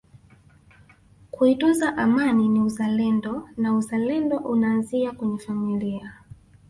kuitunza 1.31 1.95
Amani 1.97 2.49
ni 2.49 2.59
uzalendo 2.59 3.49
na 3.57 3.75
uzalendo 3.75 4.37
unaanzia 4.37 5.11
kwenye 5.11 5.37
familia 5.37 6.15